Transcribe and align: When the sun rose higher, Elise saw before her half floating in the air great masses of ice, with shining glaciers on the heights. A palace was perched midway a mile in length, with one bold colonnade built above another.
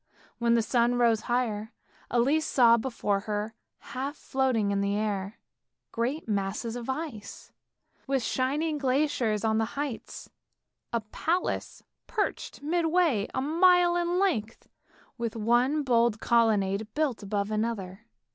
When 0.39 0.55
the 0.55 0.63
sun 0.63 0.95
rose 0.95 1.21
higher, 1.29 1.73
Elise 2.09 2.47
saw 2.47 2.75
before 2.75 3.19
her 3.19 3.53
half 3.93 4.15
floating 4.15 4.71
in 4.71 4.81
the 4.81 4.95
air 4.95 5.37
great 5.91 6.27
masses 6.27 6.75
of 6.75 6.89
ice, 6.89 7.51
with 8.07 8.23
shining 8.23 8.79
glaciers 8.79 9.45
on 9.45 9.59
the 9.59 9.77
heights. 9.77 10.31
A 10.91 11.01
palace 11.01 11.83
was 11.83 12.07
perched 12.07 12.63
midway 12.63 13.27
a 13.35 13.43
mile 13.43 13.95
in 13.95 14.17
length, 14.17 14.67
with 15.19 15.35
one 15.35 15.83
bold 15.83 16.19
colonnade 16.19 16.87
built 16.95 17.21
above 17.21 17.51
another. 17.51 18.07